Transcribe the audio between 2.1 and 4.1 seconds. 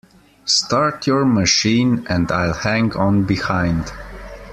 I'll hang on behind.